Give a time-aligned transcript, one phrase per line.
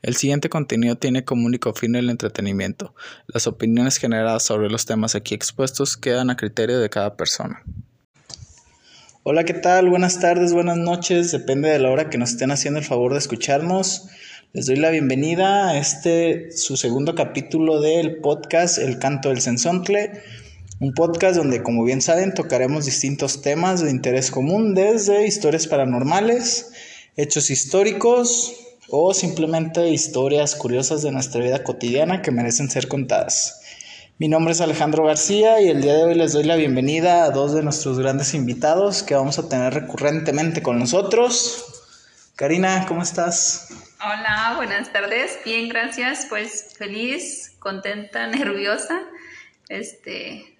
[0.00, 2.94] El siguiente contenido tiene como único fin el entretenimiento.
[3.26, 7.64] Las opiniones generadas sobre los temas aquí expuestos quedan a criterio de cada persona.
[9.24, 9.90] Hola, ¿qué tal?
[9.90, 13.18] Buenas tardes, buenas noches, depende de la hora que nos estén haciendo el favor de
[13.18, 14.08] escucharnos.
[14.52, 20.22] Les doy la bienvenida a este, su segundo capítulo del podcast El Canto del Sensontle,
[20.78, 26.70] un podcast donde, como bien saben, tocaremos distintos temas de interés común, desde historias paranormales,
[27.16, 33.62] hechos históricos, o simplemente historias curiosas de nuestra vida cotidiana que merecen ser contadas.
[34.18, 37.30] Mi nombre es Alejandro García y el día de hoy les doy la bienvenida a
[37.30, 41.64] dos de nuestros grandes invitados que vamos a tener recurrentemente con nosotros.
[42.34, 43.68] Karina, ¿cómo estás?
[44.00, 45.38] Hola, buenas tardes.
[45.44, 46.26] Bien, gracias.
[46.28, 49.00] Pues feliz, contenta, nerviosa
[49.68, 50.56] este,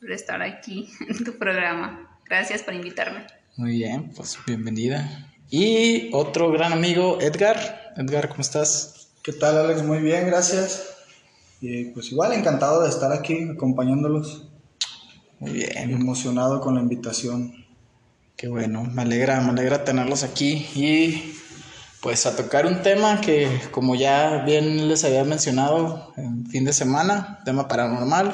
[0.00, 2.18] por estar aquí en tu programa.
[2.24, 3.26] Gracias por invitarme.
[3.56, 5.31] Muy bien, pues bienvenida.
[5.54, 7.92] Y otro gran amigo, Edgar.
[7.98, 9.08] Edgar, ¿cómo estás?
[9.22, 9.82] ¿Qué tal, Alex?
[9.82, 10.82] Muy bien, gracias.
[11.60, 14.48] Y pues igual encantado de estar aquí acompañándolos.
[15.40, 15.90] Muy bien.
[15.90, 17.52] Emocionado con la invitación.
[18.34, 21.34] Qué bueno, me alegra, me alegra tenerlos aquí y
[22.00, 26.72] pues a tocar un tema que como ya bien les había mencionado en fin de
[26.72, 28.32] semana, tema paranormal.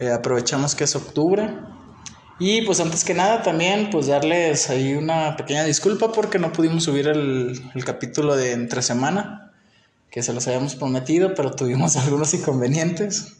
[0.00, 1.48] Eh, aprovechamos que es octubre
[2.38, 6.84] y pues antes que nada también pues darles ahí una pequeña disculpa porque no pudimos
[6.84, 9.52] subir el, el capítulo de entre semana,
[10.10, 13.34] que se los habíamos prometido, pero tuvimos algunos inconvenientes.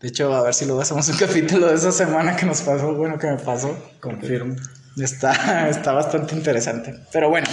[0.00, 2.94] De hecho, a ver si luego hacemos un capítulo de esa semana que nos pasó,
[2.94, 3.76] bueno, que me pasó.
[4.00, 4.56] Confirmo.
[4.96, 6.94] Está, está bastante interesante.
[7.12, 7.48] Pero bueno,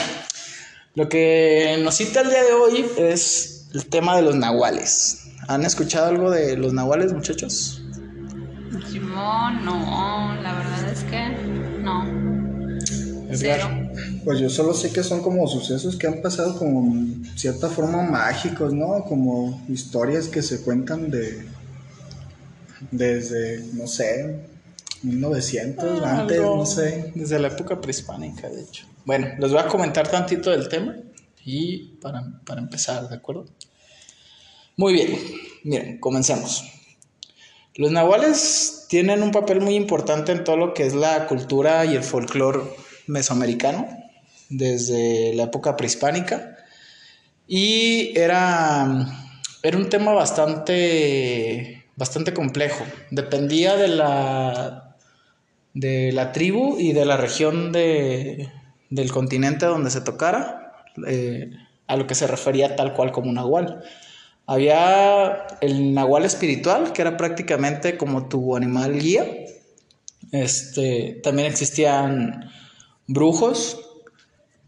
[0.93, 5.23] lo que nos cita el día de hoy es el tema de los nahuales.
[5.47, 7.81] ¿Han escuchado algo de los nahuales, muchachos?
[9.63, 11.29] No, la verdad es que
[11.81, 12.25] no.
[13.33, 13.69] Cero.
[14.23, 18.73] Pues yo solo sé que son como sucesos que han pasado como cierta forma mágicos,
[18.73, 19.03] ¿no?
[19.05, 21.45] Como historias que se cuentan de
[22.91, 24.47] desde, no sé,
[25.03, 27.11] 1900, Ah, antes, algo no sé.
[27.15, 28.85] Desde la época prehispánica, de hecho.
[29.05, 30.95] Bueno, les voy a comentar tantito del tema
[31.43, 33.45] y para, para empezar, ¿de acuerdo?
[34.77, 35.17] Muy bien,
[35.63, 36.63] miren, comencemos.
[37.77, 41.95] Los nahuales tienen un papel muy importante en todo lo que es la cultura y
[41.95, 42.61] el folclore
[43.07, 43.87] mesoamericano
[44.49, 46.55] desde la época prehispánica
[47.47, 49.07] y era,
[49.61, 52.83] era un tema bastante, bastante complejo.
[53.11, 54.95] Dependía de la,
[55.73, 58.49] de la tribu y de la región de,
[58.89, 60.73] del continente donde se tocara,
[61.07, 61.51] eh,
[61.87, 63.83] a lo que se refería tal cual como un nahual.
[64.47, 69.25] Había el nahual espiritual, que era prácticamente como tu animal guía.
[70.31, 72.51] Este, también existían
[73.07, 73.79] brujos,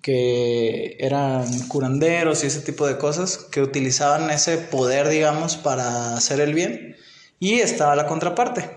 [0.02, 6.40] que eran curanderos y ese tipo de cosas, que utilizaban ese poder, digamos, para hacer
[6.40, 6.96] el bien.
[7.40, 8.68] Y estaba la contraparte,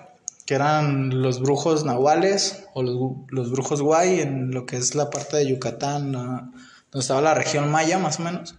[0.45, 2.97] que eran los brujos nahuales o los,
[3.29, 6.51] los brujos guay en lo que es la parte de Yucatán, ah,
[6.91, 8.57] donde estaba la región maya más o menos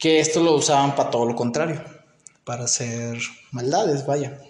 [0.00, 1.84] que esto lo usaban para todo lo contrario,
[2.44, 3.18] para hacer
[3.52, 4.40] maldades, vaya.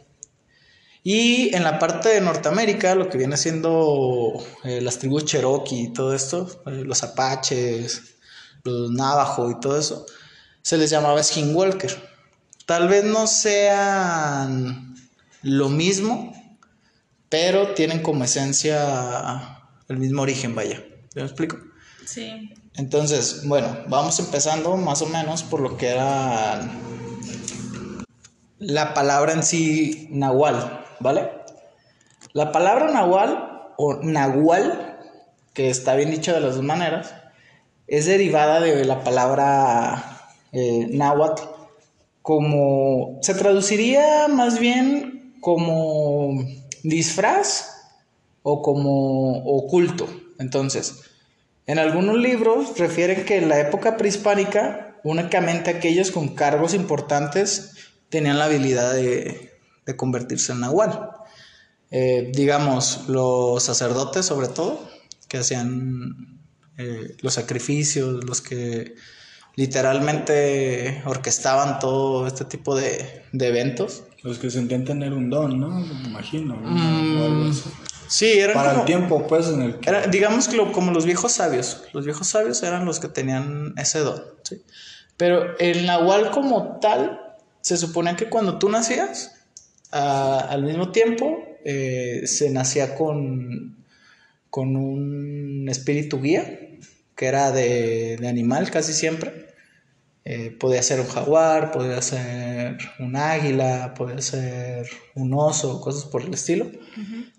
[1.02, 5.92] Y en la parte de Norteamérica, lo que viene siendo eh, las tribus Cherokee y
[5.92, 8.16] todo esto, eh, los apaches,
[8.62, 10.06] los navajo y todo eso,
[10.62, 12.00] se les llamaba skinwalker.
[12.64, 14.94] Tal vez no sean
[15.42, 16.32] lo mismo,
[17.28, 20.84] pero tienen como esencia el mismo origen, vaya.
[21.16, 21.58] ¿Me explico?
[22.12, 22.52] Sí.
[22.74, 26.60] Entonces, bueno, vamos empezando más o menos por lo que era
[28.58, 31.30] la palabra en sí nahual, ¿vale?
[32.32, 34.98] La palabra nahual o nahual,
[35.54, 37.14] que está bien dicho de las dos maneras,
[37.86, 41.44] es derivada de la palabra eh, náhuatl,
[42.22, 46.44] como se traduciría más bien como
[46.82, 47.70] disfraz
[48.42, 50.08] o como oculto.
[50.40, 51.09] Entonces,
[51.70, 57.74] en algunos libros refieren que en la época prehispánica únicamente aquellos con cargos importantes
[58.08, 59.52] tenían la habilidad de,
[59.86, 61.10] de convertirse en nahual.
[61.92, 64.90] Eh, digamos, los sacerdotes sobre todo,
[65.28, 66.40] que hacían
[66.76, 68.96] eh, los sacrificios, los que
[69.54, 74.02] literalmente orquestaban todo este tipo de, de eventos.
[74.24, 75.68] Los que sentían tener un don, ¿no?
[75.68, 76.56] Me imagino.
[76.56, 76.68] ¿no?
[76.68, 77.52] Mm.
[78.10, 79.88] Sí, eran Para como- el tiempo, pues, en el que...
[79.88, 81.84] Era, digamos que lo- como los viejos sabios.
[81.92, 84.20] Los viejos sabios eran los que tenían ese don.
[84.42, 84.60] ¿sí?
[85.16, 87.20] Pero el nahual como tal,
[87.60, 89.32] se suponía que cuando tú nacías,
[89.92, 93.76] al mismo tiempo, eh, se nacía con,
[94.50, 96.58] con un espíritu guía,
[97.14, 99.49] que era de, de animal casi siempre.
[100.32, 106.22] Eh, podía ser un jaguar, podía ser un águila, podía ser un oso, cosas por
[106.22, 106.70] el estilo.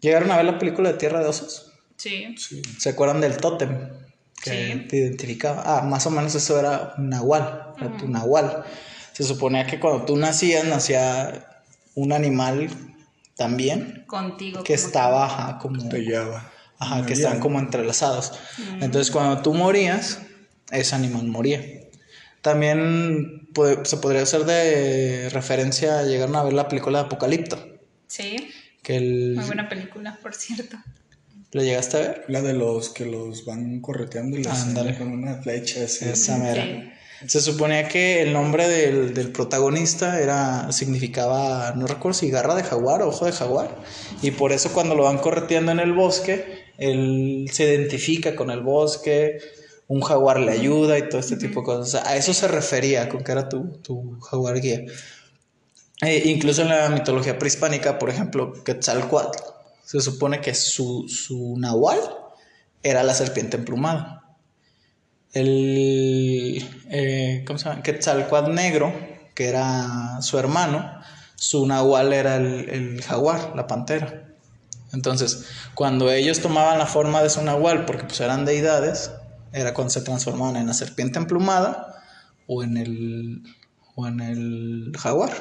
[0.01, 1.71] ¿Llegaron a ver la película de Tierra de Osos?
[1.95, 2.35] Sí.
[2.79, 3.87] ¿Se acuerdan del tótem
[4.43, 4.87] que Sí.
[4.89, 5.63] te identificaba?
[5.65, 8.65] Ah, más o menos eso era un nahual, era tu nahual.
[9.13, 11.45] Se suponía que cuando tú nacías, nacía
[11.95, 12.67] un animal
[13.37, 14.63] también Contigo.
[14.63, 16.51] que estaba ajá, como, Te lleva.
[16.77, 17.17] ajá, que Morían.
[17.19, 18.33] estaban como entrelazados.
[18.81, 20.19] Entonces cuando tú morías,
[20.71, 21.61] ese animal moría.
[22.41, 27.57] También puede- se podría hacer de referencia, llegaron a ver la película de Apocalipto,
[28.07, 28.49] Sí.
[28.81, 30.77] que el, Muy buena película, por cierto.
[31.53, 32.25] ¿lo llegaste a ver?
[32.29, 34.97] La de los que los van correteando y les Ándale.
[34.97, 36.05] con una flecha así.
[36.05, 36.63] Esa mera.
[36.63, 36.89] Sí.
[37.27, 42.63] Se suponía que el nombre del, del protagonista era significaba, no recuerdo si garra de
[42.63, 43.77] jaguar o ojo de jaguar,
[44.23, 48.61] y por eso cuando lo van correteando en el bosque, él se identifica con el
[48.61, 49.37] bosque,
[49.87, 51.87] un jaguar le ayuda y todo este tipo de cosas.
[51.87, 54.81] O sea, a eso se refería con que era tu, tu jaguar guía.
[56.01, 59.37] Eh, incluso en la mitología prehispánica, por ejemplo, Quetzalcoatl,
[59.85, 61.99] se supone que su, su nahual
[62.81, 64.37] era la serpiente emplumada.
[65.33, 67.83] El, eh, ¿cómo se llama?
[67.83, 68.93] Quetzalcoatl negro,
[69.35, 71.01] que era su hermano,
[71.35, 74.27] su nahual era el, el jaguar, la pantera.
[74.93, 75.45] Entonces,
[75.75, 79.11] cuando ellos tomaban la forma de su nahual, porque pues eran deidades,
[79.53, 82.03] era cuando se transformaban en la serpiente emplumada
[82.47, 83.43] o en el,
[83.95, 85.31] o en el jaguar.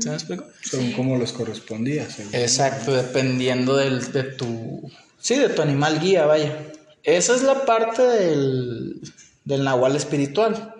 [0.00, 0.44] ¿Se me explico?
[0.62, 2.08] Son como los correspondía.
[2.08, 2.34] según.
[2.34, 4.90] Exacto, dependiendo del, de tu...
[5.18, 6.58] Sí, de tu animal guía, vaya.
[7.02, 9.00] Esa es la parte del,
[9.44, 10.74] del nahual espiritual.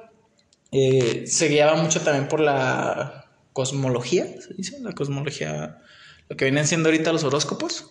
[0.73, 5.81] Eh, se guiaba mucho también por la cosmología, se dice, la cosmología,
[6.29, 7.91] lo que vienen siendo ahorita los horóscopos,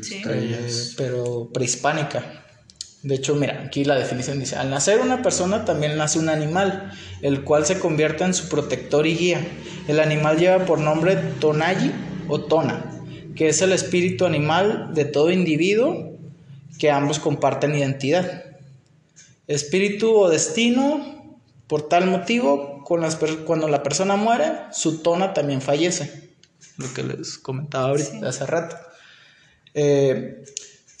[0.00, 0.22] Sí.
[0.26, 2.44] eh, pero prehispánica.
[3.02, 6.92] De hecho, mira, aquí la definición dice, al nacer una persona también nace un animal,
[7.20, 9.44] el cual se convierte en su protector y guía.
[9.88, 11.90] El animal lleva por nombre Tonayi
[12.28, 12.84] o Tona,
[13.34, 16.12] que es el espíritu animal de todo individuo
[16.78, 18.44] que ambos comparten identidad.
[19.48, 25.34] Espíritu o destino, por tal motivo, con las per- cuando la persona muere, su tona
[25.34, 26.30] también fallece.
[26.78, 28.76] Lo que les comentaba ahorita, hace rato.
[29.74, 30.44] Eh,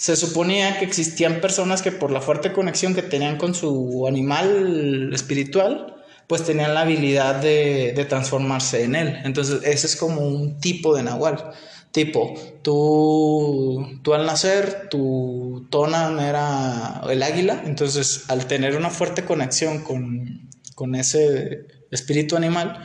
[0.02, 5.12] se suponía que existían personas que por la fuerte conexión que tenían con su animal
[5.14, 5.94] espiritual,
[6.26, 9.20] pues tenían la habilidad de, transformarse en él.
[9.22, 11.52] Entonces, ese es como un tipo de nahual.
[11.92, 19.24] Tipo, tú, tú al nacer, tu tonam era el águila, entonces al tener una fuerte
[19.24, 22.82] conexión con, con ese espíritu animal,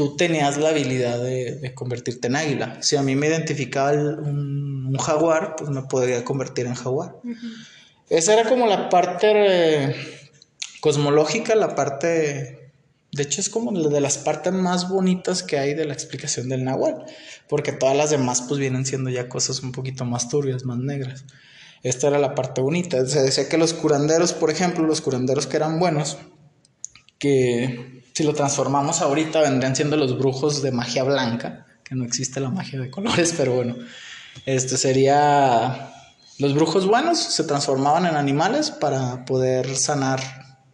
[0.00, 2.78] tú tenías la habilidad de, de convertirte en águila.
[2.80, 7.16] Si a mí me identificaba un, un jaguar, pues me podría convertir en jaguar.
[8.08, 9.94] Esa era como la parte eh,
[10.80, 12.72] cosmológica, la parte...
[13.12, 16.64] De hecho, es como de las partes más bonitas que hay de la explicación del
[16.64, 17.04] Nahual,
[17.46, 21.26] porque todas las demás pues vienen siendo ya cosas un poquito más turbias, más negras.
[21.82, 23.04] Esta era la parte bonita.
[23.04, 26.16] Se decía que los curanderos, por ejemplo, los curanderos que eran buenos,
[27.18, 32.38] que si lo transformamos ahorita vendrían siendo los brujos de magia blanca, que no existe
[32.38, 33.76] la magia de colores, pero bueno,
[34.44, 35.90] este sería
[36.38, 40.20] los brujos buenos se transformaban en animales para poder sanar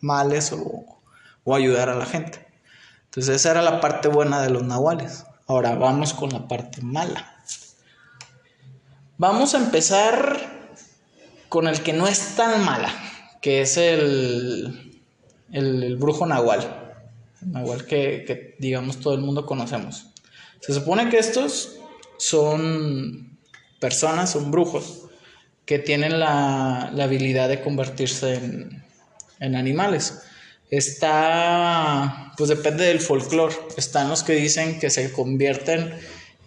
[0.00, 0.98] males o,
[1.44, 2.44] o ayudar a la gente.
[3.04, 5.24] Entonces esa era la parte buena de los nahuales.
[5.46, 7.32] Ahora vamos con la parte mala.
[9.18, 10.36] Vamos a empezar
[11.48, 12.90] con el que no es tan mala,
[13.40, 15.00] que es el,
[15.52, 16.85] el, el brujo nahual.
[17.40, 20.06] Nahual que, que, digamos, todo el mundo conocemos.
[20.60, 21.76] Se supone que estos
[22.18, 23.38] son
[23.80, 25.02] personas, son brujos,
[25.64, 28.84] que tienen la, la habilidad de convertirse en,
[29.40, 30.22] en animales.
[30.70, 33.54] Está, pues depende del folclore.
[33.76, 35.94] Están los que dicen que se convierten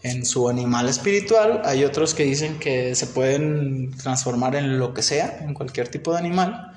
[0.04, 1.62] en su animal espiritual.
[1.66, 6.12] Hay otros que dicen que se pueden transformar en lo que sea, en cualquier tipo
[6.12, 6.74] de animal.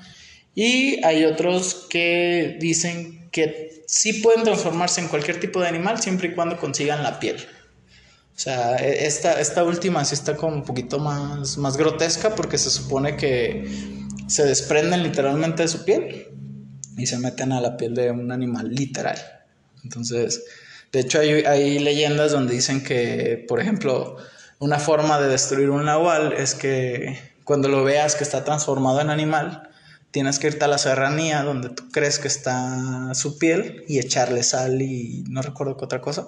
[0.55, 6.29] Y hay otros que dicen que sí pueden transformarse en cualquier tipo de animal siempre
[6.29, 7.35] y cuando consigan la piel.
[8.35, 12.69] O sea, esta, esta última sí está como un poquito más, más grotesca porque se
[12.69, 13.67] supone que
[14.27, 16.27] se desprenden literalmente de su piel
[16.95, 19.17] y se meten a la piel de un animal literal.
[19.83, 20.43] Entonces,
[20.91, 24.17] de hecho hay, hay leyendas donde dicen que, por ejemplo,
[24.59, 29.09] una forma de destruir un nahual es que cuando lo veas que está transformado en
[29.09, 29.72] animal,
[30.13, 34.43] tienes que irte a la serranía donde tú crees que está su piel y echarle
[34.43, 36.27] sal y no recuerdo qué otra cosa,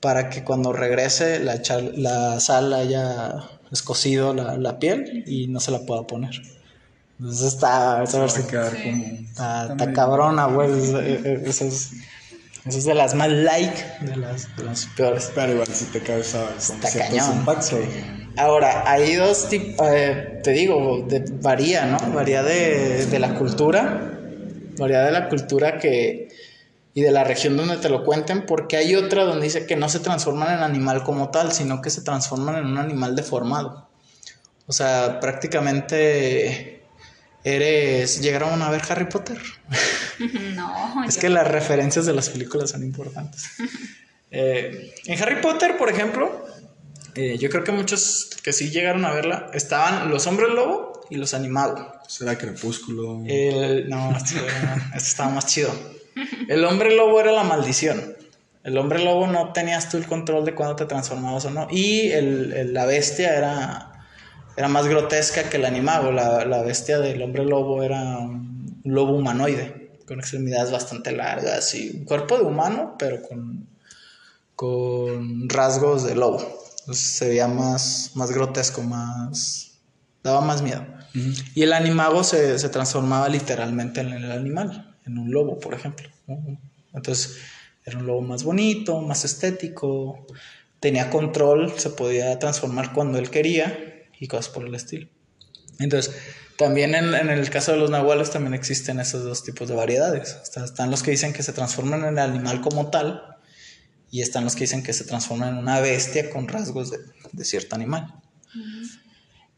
[0.00, 3.36] para que cuando regrese la, echar, la sal haya
[3.72, 6.42] escocido la, la piel y no se la pueda poner.
[7.20, 8.40] Entonces está, a ver si-
[9.30, 10.68] está, está cabrona, güey.
[11.46, 11.92] Esa es,
[12.66, 15.30] esa es de las más like, de las, de las peores.
[15.34, 17.38] Pero igual si te causa Está cañón.
[17.38, 17.78] impactos.
[18.36, 19.86] Ahora, hay dos tipos,
[20.42, 21.98] te digo, de- varía, ¿no?
[22.12, 24.20] Varía de, de la cultura,
[24.76, 26.28] varía de la cultura que
[26.96, 29.88] y de la región donde te lo cuenten, porque hay otra donde dice que no
[29.88, 33.88] se transforman en animal como tal, sino que se transforman en un animal deformado.
[34.66, 36.82] O sea, prácticamente
[37.42, 38.20] eres...
[38.22, 39.38] ¿Llegaron a ver Harry Potter?
[40.54, 43.46] No, Es yo- que las referencias de las películas son importantes.
[44.36, 46.44] Eh, en Harry Potter, por ejemplo,
[47.14, 51.16] eh, yo creo que muchos que sí llegaron a verla estaban los hombres lobo y
[51.16, 51.80] los animados.
[52.08, 53.22] Será crepúsculo.
[53.26, 54.36] El, no, este,
[54.94, 55.70] este estaba más chido.
[56.48, 58.14] El hombre lobo era la maldición.
[58.62, 61.66] El hombre lobo no tenías tú el control de cuándo te transformabas o no.
[61.70, 64.06] Y el- el- la bestia era,
[64.56, 66.12] era más grotesca que el animago.
[66.12, 71.90] La, la bestia del hombre lobo era un lobo humanoide, con extremidades bastante largas y
[71.90, 73.66] un cuerpo de humano, pero con,
[74.56, 76.63] con rasgos de lobo.
[76.84, 79.78] Entonces se veía más, más grotesco, más...
[80.22, 80.84] daba más miedo.
[81.54, 86.08] Y el animago se, se transformaba literalmente en el animal, en un lobo, por ejemplo.
[86.92, 87.38] Entonces
[87.86, 90.26] era un lobo más bonito, más estético,
[90.80, 95.08] tenía control, se podía transformar cuando él quería y cosas por el estilo.
[95.78, 96.14] Entonces,
[96.58, 100.36] también en, en el caso de los nahuales también existen esos dos tipos de variedades.
[100.54, 103.33] Están los que dicen que se transforman en el animal como tal
[104.14, 106.98] y están los que dicen que se transforman en una bestia con rasgos de,
[107.32, 108.14] de cierto animal.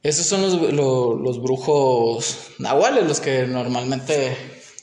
[0.02, 4.34] Esos son los, lo- los brujos nahuales, los que normalmente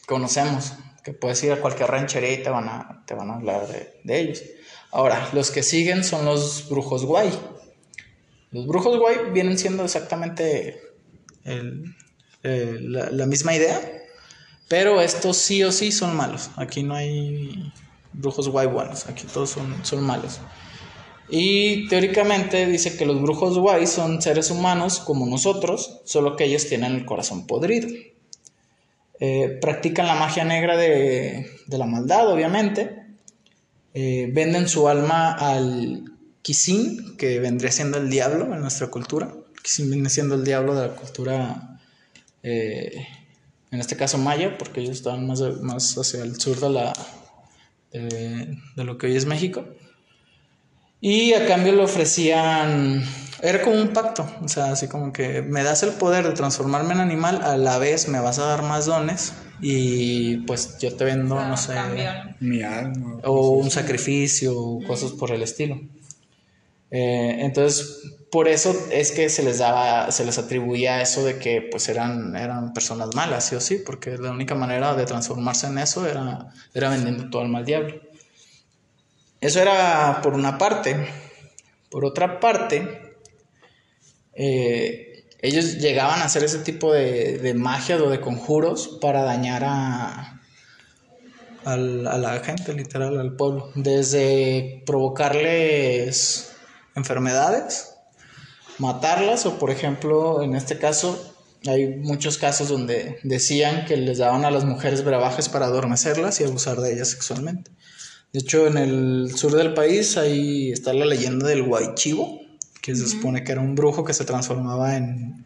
[0.05, 3.67] conocemos, que puedes ir a cualquier ranchería y te van a, te van a hablar
[3.67, 4.43] de, de ellos.
[4.91, 7.31] Ahora, los que siguen son los brujos guay.
[8.51, 10.79] Los brujos guay vienen siendo exactamente
[11.45, 11.95] el-
[12.43, 13.81] la, la misma idea,
[14.67, 16.51] pero estos sí o sí son malos.
[16.57, 17.71] Aquí no hay
[18.13, 20.39] brujos guay buenos, aquí todos son, son malos.
[21.29, 26.67] Y teóricamente dice que los brujos guay son seres humanos como nosotros, solo que ellos
[26.67, 27.87] tienen el corazón podrido.
[29.19, 33.03] Eh, practican la magia negra de, de la maldad, obviamente.
[33.93, 36.03] Eh, venden su alma al
[36.41, 39.33] Kisin, que vendría siendo el diablo en nuestra cultura.
[39.61, 41.79] Kisin viene siendo el diablo de la cultura,
[42.41, 43.07] eh,
[43.71, 46.93] en este caso maya, porque ellos estaban más, más hacia el sur de, la,
[47.99, 49.65] de, de lo que hoy es México.
[50.99, 53.03] Y a cambio le ofrecían,
[53.41, 56.93] era como un pacto, o sea, así como que me das el poder de transformarme
[56.93, 61.03] en animal, a la vez me vas a dar más dones y pues yo te
[61.03, 61.73] vendo, no sé.
[62.39, 63.19] Mi alma.
[63.25, 65.81] o un sacrificio, o cosas por el estilo.
[66.89, 71.61] Eh, entonces, por eso es que se les daba, se les atribuía eso de que
[71.61, 75.77] pues eran, eran personas malas, sí o sí, porque la única manera de transformarse en
[75.77, 78.01] eso era, era vendiendo alma al diablo.
[79.39, 81.07] Eso era por una parte.
[81.91, 83.13] Por otra parte,
[84.33, 89.63] eh, ellos llegaban a hacer ese tipo de, de magia o de conjuros para dañar
[89.63, 90.41] a,
[91.65, 93.69] a la gente, literal, al pueblo.
[93.75, 96.51] Desde provocarles
[96.95, 97.92] enfermedades,
[98.79, 101.33] matarlas, o por ejemplo, en este caso,
[101.65, 106.43] hay muchos casos donde decían que les daban a las mujeres brebajes para adormecerlas y
[106.43, 107.71] abusar de ellas sexualmente.
[108.33, 112.41] De hecho, en el sur del país ahí está la leyenda del Guaychivo,
[112.81, 115.45] que se supone que era un brujo que se transformaba en,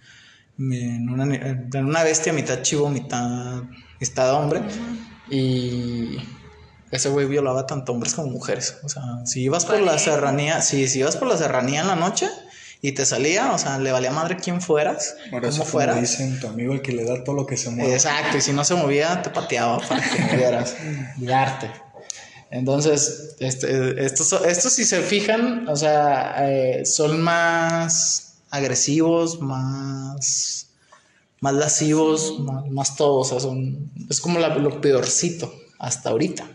[0.58, 3.64] en, una, en una bestia mitad chivo, mitad,
[4.00, 4.62] mitad hombre.
[5.30, 6.18] Y
[6.90, 8.78] ese güey violaba tanto hombres como mujeres.
[8.84, 10.00] O sea, si ibas por la Vale.
[10.00, 12.28] serranía, si, si ibas por la serranía en la noche
[12.82, 16.00] y te salía, o sea, le valía madre quién fueras, Por cómo como fueras.
[16.02, 17.94] dicen, tu amigo el que le da todo lo que se mueve.
[17.94, 20.76] Exacto, y si no se movía, te pateaba para que movieras
[21.20, 21.72] y darte.
[22.50, 30.68] Entonces, este, estos, estos, si se fijan, o sea, eh, son más agresivos, más,
[31.42, 36.48] más lascivos, más, más todo, o sea, son, es como la- lo peorcito hasta ahorita.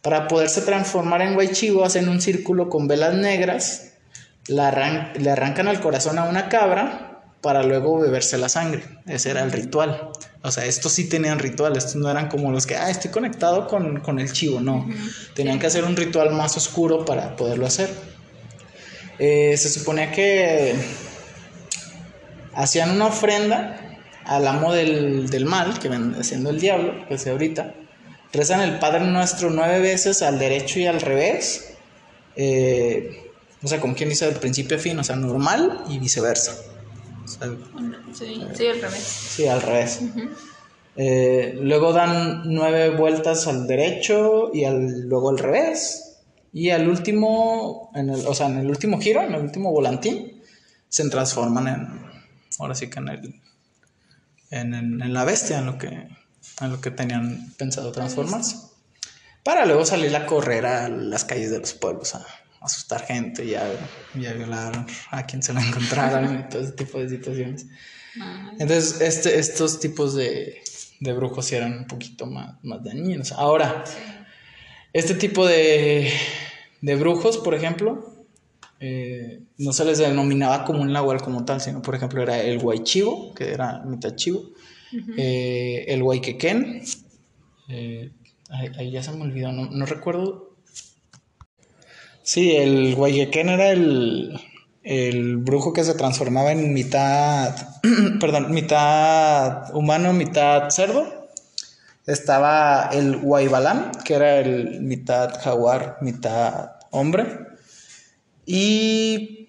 [0.00, 3.93] Para poderse transformar en Guaychivo, hacen un círculo con velas negras,
[4.48, 8.82] la arran- le arrancan al corazón a una cabra para luego beberse la sangre.
[9.06, 10.10] Ese era el ritual.
[10.42, 13.66] O sea, estos sí tenían ritual, estos no eran como los que, ah, estoy conectado
[13.66, 14.88] con, con el chivo, no.
[15.34, 17.90] Tenían que hacer un ritual más oscuro para poderlo hacer.
[19.18, 20.74] Eh, se suponía que
[22.54, 23.80] hacían una ofrenda
[24.24, 27.74] al amo del, del mal, que viene siendo el diablo, que es ahorita.
[28.32, 31.74] Rezan el Padre Nuestro nueve veces al derecho y al revés.
[32.36, 33.20] Eh,
[33.64, 36.54] o sea, como quien dice del principio a fin, o sea, normal y viceversa.
[38.12, 39.02] Sí, sí, al revés.
[39.02, 40.00] Sí, al revés.
[40.96, 46.18] Eh, luego dan nueve vueltas al derecho y al, luego al revés.
[46.52, 50.42] Y al último, en el, o sea, en el último giro, en el último volantín,
[50.88, 52.00] se transforman en,
[52.58, 53.40] ahora sí que en el,
[54.50, 58.56] en, en la bestia, en lo que, en lo que tenían pensado transformarse.
[59.42, 62.24] Para luego salir a correr a las calles de los pueblos a
[62.64, 63.62] asustar gente y a,
[64.14, 67.66] y a violar a quien se lo encontraran y todo ese tipo de situaciones.
[68.58, 70.62] Entonces, este, estos tipos de,
[71.00, 73.32] de brujos eran un poquito más, más dañinos.
[73.32, 73.84] Ahora,
[74.92, 76.12] este tipo de,
[76.80, 78.26] de brujos, por ejemplo,
[78.80, 82.58] eh, no se les denominaba como un nahual como tal, sino, por ejemplo, era el
[82.58, 84.50] guaychivo, que era mitad chivo,
[85.16, 86.82] eh, el guayquequén,
[87.68, 88.12] eh,
[88.50, 90.53] ahí, ahí ya se me olvidó, no, no recuerdo.
[92.24, 94.40] Sí, el guayquequén era el,
[94.82, 97.54] el brujo que se transformaba en mitad,
[98.20, 101.28] perdón, mitad humano, mitad cerdo.
[102.06, 107.38] Estaba el Guaybalán, que era el mitad jaguar, mitad hombre.
[108.46, 109.48] Y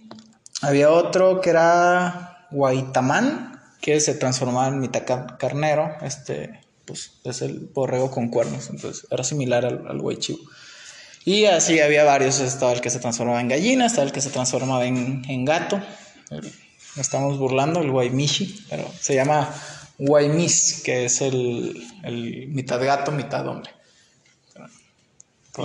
[0.62, 5.92] había otro que era Guaitamán, que se transformaba en mitad car- carnero.
[6.02, 8.70] Este, pues, es el borrego con cuernos.
[8.70, 10.40] Entonces, era similar al, al Guaychivo.
[11.26, 12.40] Y así había varios.
[12.40, 15.82] Estaba el que se transformaba en gallina, estaba el que se transformaba en, en gato.
[16.30, 19.54] Nos estamos burlando, el Guaymishi, pero se llama
[19.98, 23.72] Guaymis, que es el, el mitad gato, mitad hombre.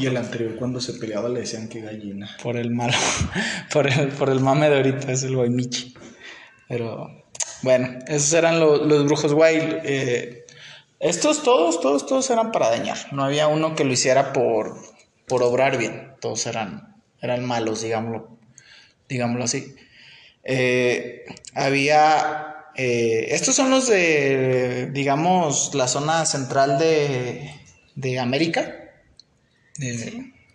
[0.00, 2.36] Y el anterior, cuando se peleaba, le decían que gallina.
[2.42, 2.94] Por el malo,
[3.72, 5.94] por el, por el mame de ahorita, es el Guaymichi.
[6.68, 7.24] Pero
[7.62, 9.58] bueno, esos eran lo- los brujos guay.
[9.84, 10.44] eh,
[11.00, 12.98] estos todos, todos, todos eran para dañar.
[13.12, 14.76] No había uno que lo hiciera por,
[15.30, 16.14] por obrar bien.
[16.20, 18.37] Todos eran, eran malos, digámoslo,
[19.08, 19.75] digámoslo así.
[20.44, 22.66] Eh, había.
[22.76, 27.54] eh, estos son los de, digamos, la zona central de,
[27.94, 28.76] de América.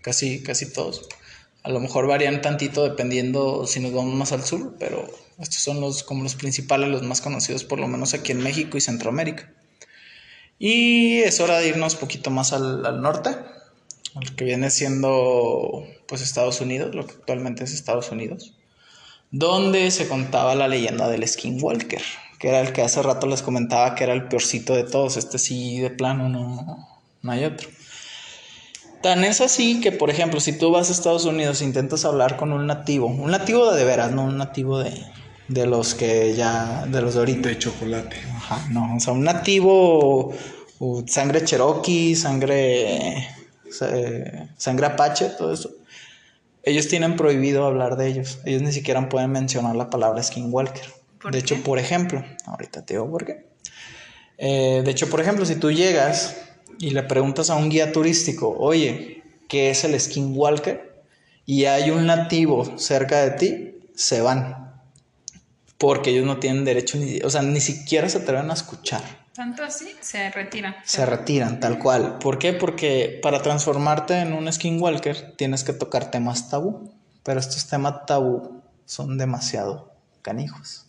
[0.02, 1.08] Casi, casi todos.
[1.64, 5.10] A lo mejor varían tantito dependiendo si nos vamos más al sur, pero
[5.40, 8.78] estos son los como los principales, los más conocidos, por lo menos aquí en México
[8.78, 9.52] y Centroamérica.
[10.60, 13.36] Y es hora de irnos un poquito más al, al norte,
[14.16, 18.54] al que viene siendo pues Estados Unidos, lo que actualmente es Estados Unidos,
[19.32, 22.02] donde se contaba la leyenda del Skinwalker,
[22.40, 25.18] que era el que hace rato les comentaba que era el peorcito de todos.
[25.18, 26.88] Este sí, de plano, no,
[27.22, 27.70] no hay otro.
[29.02, 32.38] Tan es así que, por ejemplo, si tú vas a Estados Unidos e intentas hablar
[32.38, 34.94] con un nativo, un nativo de, de veras, no un nativo de,
[35.48, 37.50] de los que ya, de los de ahorita.
[37.50, 38.16] De chocolate.
[38.36, 40.34] Ajá, no, o sea, un nativo,
[40.80, 43.28] o sangre cherokee, sangre,
[43.82, 45.72] eh, sangre apache, todo eso.
[46.64, 48.40] Ellos tienen prohibido hablar de ellos.
[48.46, 50.86] Ellos ni siquiera pueden mencionar la palabra skinwalker.
[51.22, 51.44] ¿Por De qué?
[51.44, 53.46] hecho, por ejemplo, ahorita te digo por qué.
[54.38, 56.38] Eh, de hecho, por ejemplo, si tú llegas
[56.80, 60.96] y le preguntas a un guía turístico, oye, ¿qué es el skinwalker?
[61.46, 64.74] Y hay un nativo cerca de ti, se van.
[65.78, 69.25] Porque ellos no tienen derecho, ni, o sea, ni siquiera se atreven a escuchar.
[69.36, 70.78] Tanto así, se retira.
[70.86, 72.20] Se retiran, tal cual.
[72.20, 72.54] ¿Por qué?
[72.54, 76.94] Porque para transformarte en un skinwalker tienes que tocar temas tabú.
[77.24, 80.86] Pero estos temas tabú son demasiado canijos.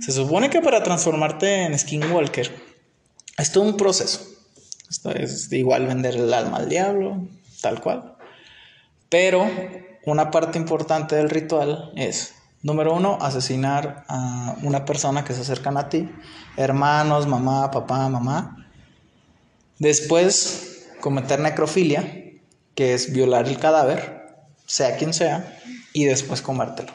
[0.00, 2.50] Se supone que para transformarte en skinwalker
[3.38, 4.26] es todo un proceso.
[4.90, 7.28] Esto es igual vender el alma al diablo,
[7.60, 8.16] tal cual.
[9.08, 9.48] Pero
[10.04, 15.76] una parte importante del ritual es, número uno, asesinar a una persona que se acercan
[15.76, 16.08] a ti,
[16.56, 18.66] hermanos, mamá, papá, mamá.
[19.78, 22.02] Después, cometer necrofilia,
[22.74, 25.58] que es violar el cadáver, sea quien sea,
[25.92, 26.92] y después comértelo.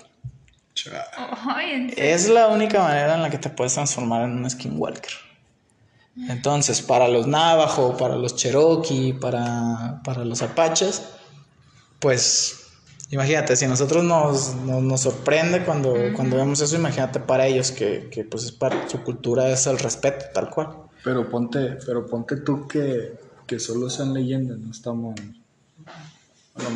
[1.97, 5.11] Es la única manera en la que te puedes transformar en un skinwalker.
[6.29, 11.03] Entonces, para los navajo, para los cherokee, para, para los apaches,
[11.99, 12.66] pues
[13.09, 17.71] imagínate, si a nosotros nos, nos, nos sorprende cuando, cuando vemos eso, imagínate para ellos
[17.71, 20.69] que, que, pues es para su cultura es el respeto, tal cual.
[21.03, 23.13] Pero ponte, pero ponte tú que,
[23.45, 25.15] que solo sean leyendas, no estamos.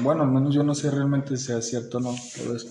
[0.04, 2.70] Bueno, al menos yo no sé realmente si sea cierto o no, todo eso.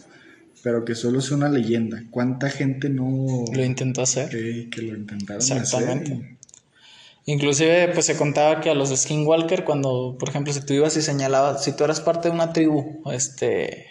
[0.62, 2.02] Pero que solo sea una leyenda.
[2.10, 4.28] ¿Cuánta gente no Lo intentó hacer.
[4.28, 6.12] que, que lo intentaron Exactamente.
[6.12, 6.39] hacer?
[7.30, 11.02] Inclusive, pues se contaba que a los Skinwalker, cuando, por ejemplo, si tú ibas y
[11.02, 13.86] señalabas, si tú eras parte de una tribu, este,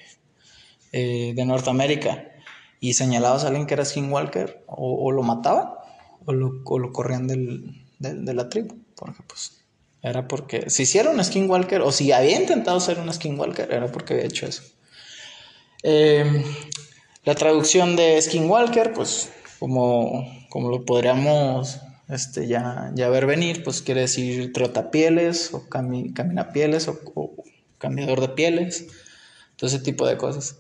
[0.92, 2.34] eh, de Norteamérica,
[2.82, 5.70] y señalabas a alguien que era Skinwalker, o, lo mataban,
[6.26, 9.64] o lo, o lo corrían del, de la tribu, porque pues
[10.02, 14.16] era porque, si hiciera un Skinwalker, o si había intentado ser un Skinwalker, era porque
[14.16, 14.64] había hecho eso.
[15.84, 16.44] Eh,
[17.24, 23.82] la traducción de Skinwalker, pues como, como lo podríamos este, ya, ya ver venir, pues
[23.82, 27.36] quiere decir trotapieles o cami, caminapieles o, o
[27.78, 28.88] cambiador de pieles,
[29.56, 30.58] todo ese tipo de cosas.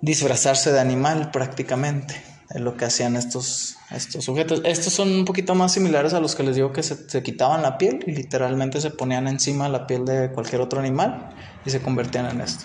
[0.00, 2.14] Disfrazarse de animal prácticamente
[2.50, 4.62] es lo que hacían estos, estos sujetos.
[4.64, 7.62] Estos son un poquito más similares a los que les digo que se, se, quitaban
[7.62, 11.30] la piel y literalmente se ponían encima la piel de cualquier otro animal
[11.64, 12.64] y se convertían en esto.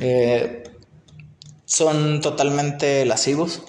[0.00, 0.64] Eh,
[1.64, 3.62] son totalmente lascivos,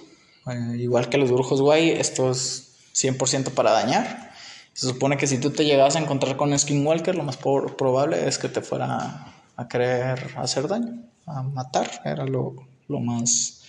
[0.48, 2.65] eh, igual que los brujos guay, esto es
[2.96, 4.32] 100% para dañar.
[4.74, 8.38] Se supone que si tú te llegabas a encontrar con skinwalker, lo más probable es
[8.38, 12.56] que te fuera a querer hacer daño, a matar, era lo,
[12.88, 13.62] lo más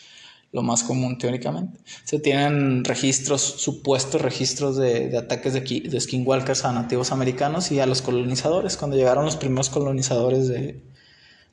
[0.57, 1.79] lo más común teóricamente.
[2.05, 7.81] Se tienen registros, supuestos registros de, de ataques de, de, skinwalkers a nativos americanos y
[7.81, 8.79] a los colonizadores.
[8.79, 10.81] Cuando llegaron los primeros colonizadores de,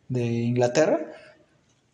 [0.07, 0.99] de Inglaterra,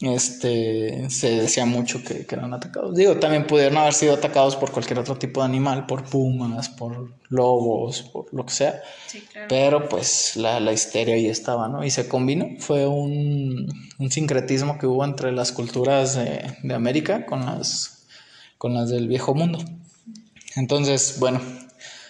[0.01, 2.95] este, se decía mucho que, que, eran atacados.
[2.95, 7.11] Digo, también pudieron haber sido atacados por cualquier otro tipo de animal, por pumas, por
[7.27, 8.81] lobos, por lo que sea.
[9.07, 9.47] Sí, claro.
[9.49, 11.83] Pero pues la, la, histeria ahí estaba, ¿no?
[11.83, 12.47] Y se combinó.
[12.59, 13.67] Fue un,
[13.99, 18.05] un sincretismo que hubo entre las culturas de, de, América con las,
[18.57, 19.59] con las del viejo mundo.
[20.55, 21.41] Entonces, bueno,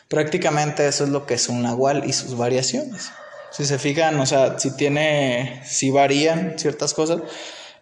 [0.09, 3.11] prácticamente eso es lo que es un nahual y sus variaciones.
[3.51, 7.21] Si se fijan, o sea, si tiene, si varían ciertas cosas,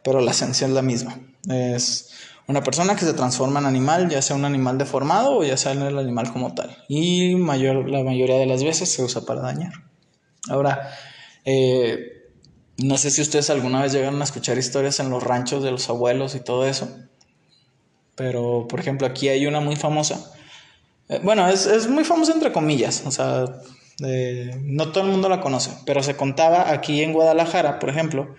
[0.08, 1.20] pero la esencia es la misma.
[1.50, 2.12] Es
[2.48, 5.74] una persona que se transforma en animal, ya sea un animal deformado o ya sea
[5.74, 6.78] el animal como tal.
[6.88, 9.74] Y mayor, la mayoría de las veces se usa para dañar.
[10.48, 10.92] Ahora,
[11.44, 12.32] eh,
[12.78, 15.90] no sé si ustedes alguna vez llegaron a escuchar historias en los ranchos de los
[15.90, 16.88] abuelos y todo eso.
[18.16, 20.32] Pero, por ejemplo, aquí hay una muy famosa.
[21.10, 23.04] Eh, bueno, es, es, muy famosa entre comillas.
[23.06, 23.44] O sea,
[24.06, 25.72] eh, no todo el mundo la conoce.
[25.86, 28.36] Pero se contaba aquí en Guadalajara, por ejemplo,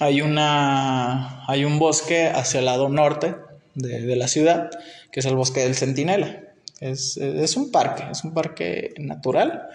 [0.00, 3.36] hay, una, hay un bosque hacia el lado norte
[3.74, 4.70] de, de la ciudad,
[5.10, 6.42] que es el bosque del Centinela.
[6.80, 9.68] Es, es, un parque, es un parque natural.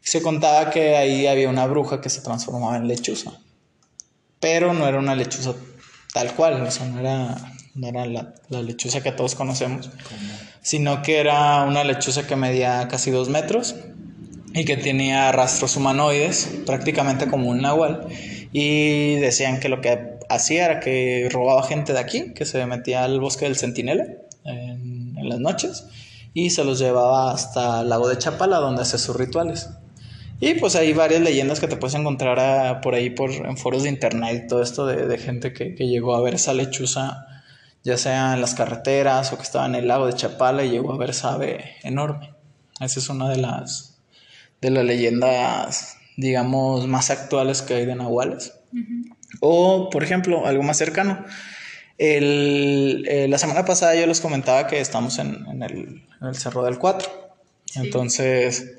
[0.00, 3.32] Se contaba que ahí había una bruja que se transformaba en lechuza,
[4.38, 5.54] pero no era una lechuza
[6.14, 7.36] tal cual, o sea, no era,
[7.74, 9.90] no era la, la lechuza que todos conocemos,
[10.62, 13.74] sino que era una lechuza que medía casi dos metros
[14.54, 18.08] y que tenía rastros humanoides, prácticamente como un nahual
[18.52, 23.04] y decían que lo que hacía era que robaba gente de aquí, que se metía
[23.04, 24.06] al bosque del Centinela
[24.44, 25.86] en, las noches
[26.32, 29.68] y se los llevaba hasta el lago de Chapala donde hace sus rituales.
[30.40, 33.82] Y pues hay varias leyendas que te puedes encontrar a, por ahí por, en foros
[33.82, 37.26] de internet todo esto de, de gente que, que, llegó a ver esa lechuza,
[37.84, 40.94] ya sea en las carreteras o que estaba en el lago de Chapala y llegó
[40.94, 42.32] a ver esa ave enorme.
[42.80, 43.98] Esa es una de las,
[44.62, 48.52] de las leyendas digamos, más actuales que hay de nahuales.
[48.72, 49.16] Uh -huh.
[49.40, 51.24] O, por ejemplo, algo más cercano.
[51.98, 56.34] El, eh, la semana pasada yo les comentaba que estamos en, en, el, en el,
[56.34, 57.08] Cerro del Cuatro.
[57.66, 57.80] Sí.
[57.80, 58.72] Entonces,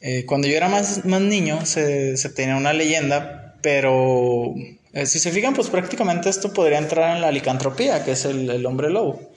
[0.00, 4.54] eh, cuando yo era más, más niño, se, se, tenía una leyenda, pero
[4.92, 8.48] eh, si se fijan, pues prácticamente esto podría entrar en la licantropía, que es el,
[8.50, 9.32] el hombre lobo,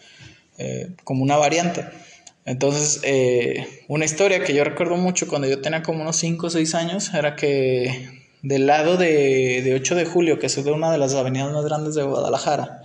[1.04, 1.86] como una variante.
[2.48, 6.50] Entonces, eh, una historia que yo recuerdo mucho cuando yo tenía como unos 5 o
[6.50, 10.90] 6 años era que del lado de, de, 8 de julio, que es de una
[10.90, 12.84] de las avenidas más grandes de Guadalajara,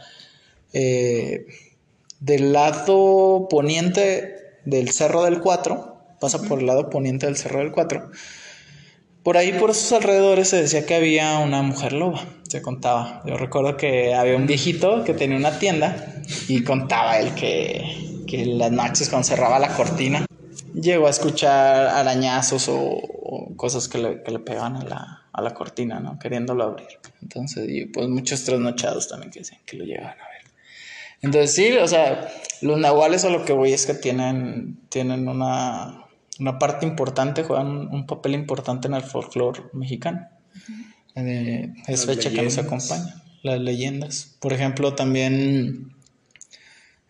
[0.72, 1.46] eh,
[2.18, 7.70] del lado poniente del Cerro del 4, pasa por el lado poniente del Cerro del
[7.70, 8.10] 4,
[9.22, 13.22] por ahí, por esos alrededores, se decía que había una mujer loba, se contaba.
[13.24, 18.46] Yo recuerdo que había un viejito que tenía una tienda y contaba él que que
[18.46, 20.24] las noches cuando cerraba la cortina
[20.74, 25.42] llegó a escuchar arañazos o, o cosas que le, que le pegaban a la, a
[25.42, 26.18] la, cortina, ¿no?
[26.18, 26.86] Queriéndolo abrir.
[27.20, 30.42] Entonces, y pues muchos trasnochados también que decían que lo llegaban a ver.
[31.20, 32.26] Entonces, sí, o sea,
[32.62, 36.06] los nahuales a lo que voy es que tienen, tienen una,
[36.40, 40.26] una parte importante, juegan un papel importante en el folclore mexicano.
[40.54, 41.28] Uh -huh.
[41.28, 42.56] eh, es Las fecha leyendas.
[42.56, 43.22] que nos acompaña.
[43.42, 44.36] Las leyendas.
[44.40, 45.92] Por ejemplo, también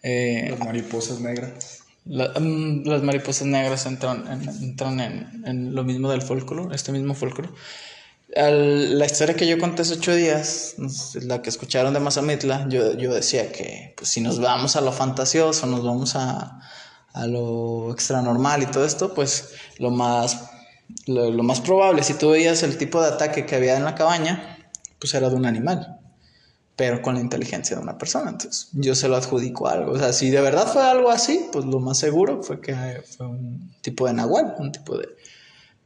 [0.03, 1.85] eh, las mariposas negras.
[2.05, 6.91] La, um, las mariposas negras entran, en, entran en, en, lo mismo del folclore, este
[6.91, 7.51] mismo folclore.
[8.35, 10.75] Al, la historia que yo conté hace ocho días,
[11.23, 14.91] la que escucharon de Mazamitla, yo, yo decía que pues, si nos vamos a lo
[14.91, 16.61] fantasioso, nos vamos a,
[17.13, 20.51] a lo extra normal y todo esto, pues lo más,
[21.07, 23.95] lo, lo más probable, si tú veías el tipo de ataque que había en la
[23.95, 24.59] cabaña,
[24.99, 26.02] pues era de un animal
[26.77, 28.31] pero con la inteligencia de una persona.
[28.31, 29.93] Entonces, yo se lo adjudico a algo.
[29.93, 33.27] O sea, si de verdad fue algo así, pues lo más seguro fue que fue
[33.27, 35.15] un tipo de nahual, un tipo de, de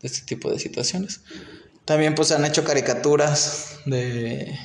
[0.02, 1.20] este tipo de situaciones.
[1.84, 4.58] También, pues, han hecho caricaturas de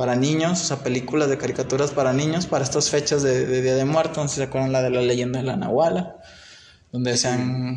[0.00, 3.84] para niños, o sea, películas de caricaturas para niños para estas fechas de, Día de
[3.84, 4.16] Muertos.
[4.16, 6.16] No sé si se acuerdan la de la leyenda de la Nahuala,
[6.90, 7.76] donde se han...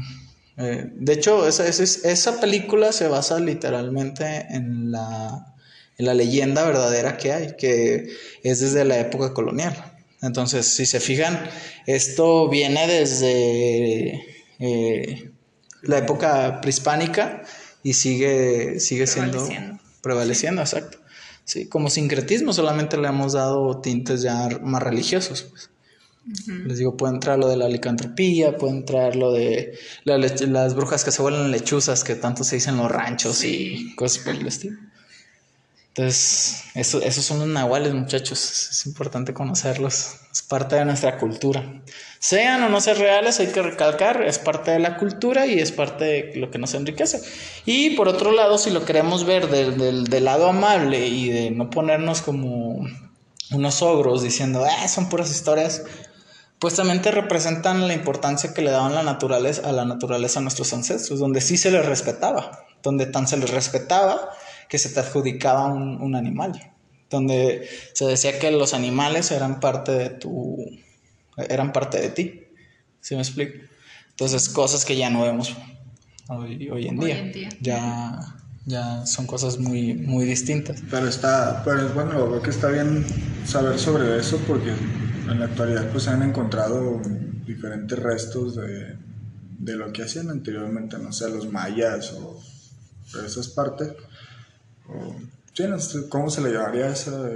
[0.55, 5.52] Eh, de hecho, esa, esa, esa, película se basa literalmente en la,
[5.97, 8.09] en la leyenda verdadera que hay, que
[8.43, 9.75] es desde la época colonial.
[10.21, 11.49] Entonces, si se fijan,
[11.85, 14.25] esto viene desde
[14.59, 15.31] eh,
[15.81, 17.43] la época prehispánica
[17.83, 19.45] y sigue, sigue siendo
[20.01, 20.99] prevaleciendo, exacto.
[21.45, 25.43] Sí, como sincretismo solamente le hemos dado tintes ya más religiosos.
[25.43, 25.69] Pues.
[26.65, 31.11] Les digo, puede entrar lo de la licantropía, puede entrar lo de las brujas que
[31.11, 34.77] se vuelven lechuzas, que tanto se dicen en los ranchos y cosas por el estilo.
[35.95, 38.69] Entonces, eso, esos son los nahuales, muchachos.
[38.71, 40.15] Es importante conocerlos.
[40.31, 41.83] Es parte de nuestra cultura.
[42.17, 45.71] Sean o no sean reales, hay que recalcar, es parte de la cultura y es
[45.71, 47.21] parte de lo que nos enriquece.
[47.65, 51.69] Y por otro lado, si lo queremos ver del, del, lado amable y de no
[51.69, 52.87] ponernos como
[53.51, 55.83] unos ogros diciendo, ah, son puras historias,
[56.57, 60.41] pues también te representan la importancia que le daban la naturaleza, a la naturaleza a
[60.41, 64.31] nuestros ancestros, donde sí se les respetaba, donde tan se les respetaba
[64.69, 66.73] que se te adjudicaba un, animal,
[67.09, 70.57] donde se decía que los animales eran parte de tu,
[71.37, 72.43] eran parte de ti,
[73.01, 73.53] ¿sí me explico?
[74.09, 75.55] Entonces, cosas que ya no vemos
[76.29, 77.49] hoy, en, día.
[77.61, 78.19] Ya,
[78.65, 80.81] ya son cosas muy, muy distintas.
[80.89, 83.05] Pero está, pero bueno, creo que está bien
[83.45, 87.01] saber sobre eso porque en la actualidad pues se han encontrado
[87.45, 88.95] diferentes restos de,
[89.59, 92.41] de lo que hacían anteriormente, no sé, los mayas o
[93.25, 93.93] esas partes
[96.09, 97.29] ¿Cómo se le llamaría eso?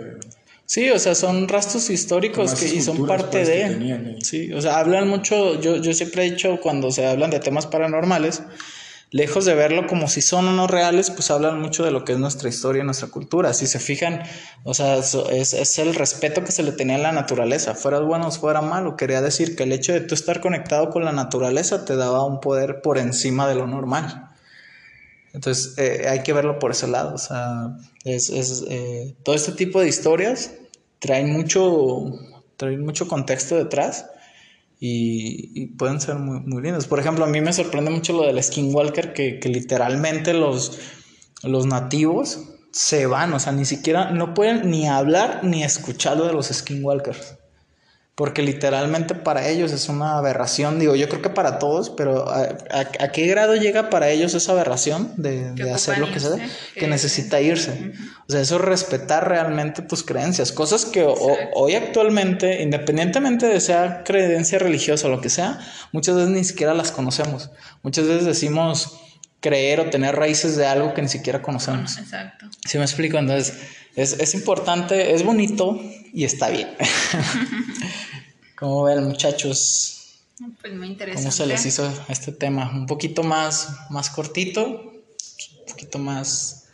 [0.65, 4.17] Sí, o sea, son rastros históricos que, y son parte pues, de...
[4.21, 7.67] Sí, o sea, hablan mucho, yo, yo siempre he dicho cuando se hablan de temas
[7.67, 8.43] paranormales,
[9.11, 12.11] lejos de verlo como si son o no reales, pues hablan mucho de lo que
[12.11, 13.53] es nuestra historia y nuestra cultura.
[13.53, 14.23] Si se fijan,
[14.65, 15.15] o sea, es,
[15.53, 18.97] es el respeto que se le tenía a la naturaleza, fuera bueno o fuera malo.
[18.97, 22.41] Quería decir que el hecho de tú estar conectado con la naturaleza te daba un
[22.41, 24.26] poder por encima de lo normal.
[25.33, 27.15] Entonces eh, hay que verlo por ese lado.
[27.15, 30.51] O sea, es, es eh, todo este tipo de historias
[30.99, 32.13] traen mucho,
[32.57, 34.05] traen mucho contexto detrás
[34.79, 36.87] y, pueden ser muy, muy lindos.
[36.87, 40.79] Por ejemplo, a mí me sorprende mucho lo del skinwalker, que, que literalmente los,
[41.43, 46.27] los nativos se van, o sea, ni siquiera, no pueden ni hablar ni escuchar lo
[46.27, 47.37] de los skinwalkers
[48.17, 53.11] porque literalmente para ellos es una aberración, digo, yo creo que para todos, pero ¿a,
[53.11, 56.35] qué grado llega para ellos esa aberración de, hacer lo que sea?
[56.73, 57.91] Que necesita irse.
[58.27, 64.01] O sea, eso es respetar realmente tus creencias, cosas que hoy actualmente, independientemente de sea
[64.03, 65.59] creencia religiosa o lo que sea,
[65.91, 67.51] muchas veces ni siquiera las conocemos.
[67.83, 68.99] Muchas veces decimos
[69.41, 71.99] creer o tener raíces de algo que ni siquiera conocemos.
[71.99, 72.47] Exacto.
[72.67, 73.19] ¿Sí me explico?
[73.19, 73.59] Entonces,
[73.95, 75.79] es, es importante, es bonito
[76.13, 76.69] y está bien.
[78.57, 80.23] ¿Cómo ven, muchachos?
[80.61, 81.21] Pues muy interesante.
[81.21, 82.71] ¿Cómo se les hizo este tema?
[82.71, 86.67] Un poquito más, más cortito, un poquito más,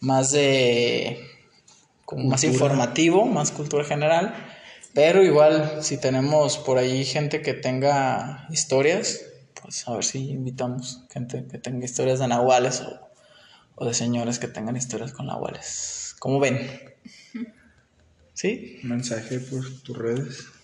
[0.00, 1.20] más de,
[2.06, 4.34] como más informativo, más cultura general.
[4.94, 9.20] Pero igual, si tenemos por ahí gente que tenga historias,
[9.60, 12.98] pues a ver si invitamos gente que tenga historias de nahuales o,
[13.74, 16.16] o de señores que tengan historias con nahuales.
[16.18, 16.80] ¿Cómo ven?
[18.32, 18.80] ¿Sí?
[18.84, 20.59] Mensaje por tus redes.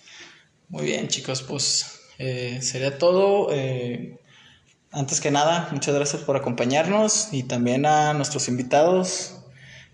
[0.68, 3.48] Muy bien, chicos, pues eh, sería todo.
[3.52, 4.18] Eh,
[4.90, 9.38] antes que nada, muchas gracias por acompañarnos y también a nuestros invitados.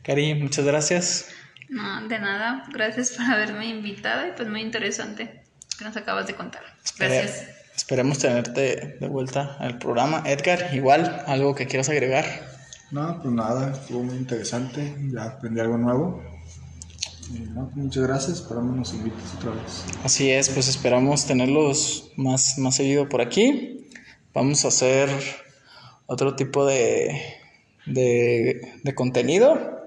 [0.02, 1.28] Cari, muchas gracias.
[1.68, 2.64] No, de nada.
[2.72, 5.42] Gracias por haberme invitado y pues muy interesante
[5.78, 6.62] que nos acabas de contar.
[6.98, 7.48] Gracias.
[7.76, 10.22] esperemos tenerte de vuelta al programa.
[10.26, 12.24] Edgar, igual, algo que quieras agregar.
[12.90, 16.31] No, pues nada, estuvo muy interesante, ya aprendí algo nuevo
[17.74, 19.84] muchas gracias, esperamos nos invites otra vez.
[20.04, 23.88] Así es, pues esperamos tenerlos más, más seguido por aquí.
[24.34, 25.08] Vamos a hacer
[26.06, 27.20] otro tipo de,
[27.86, 29.80] de, contenido.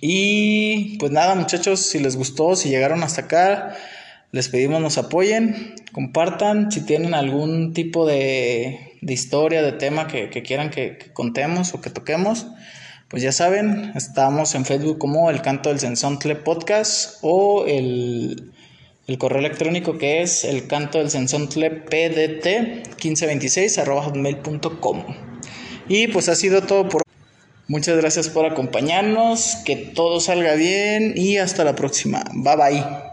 [0.00, 3.76] Y pues nada, muchachos, si les gustó, si llegaron hasta acá,
[4.32, 10.30] les pedimos nos apoyen, compartan, si tienen algún tipo de, de historia, de tema que,
[10.42, 12.46] quieran que, contemos o que toquemos,
[13.10, 18.52] pues ya saben, estamos en Facebook como el canto del Sensontle podcast o el,
[19.18, 22.46] correo electrónico que es el canto del Sensontle pdt
[23.02, 25.04] 1526 hotmail.com.
[25.88, 27.02] Y pues ha sido todo por
[27.66, 32.24] Muchas gracias por acompañarnos, que todo salga bien y hasta la próxima.
[32.32, 33.09] Bye bye.